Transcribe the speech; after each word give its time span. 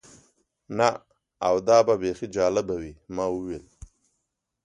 نه، 0.77 0.89
او 1.47 1.55
دا 1.67 1.77
به 1.87 1.93
بیخي 2.01 2.27
جالبه 2.35 2.75
وي. 2.81 2.91
ما 3.15 3.25
وویل. 3.35 3.65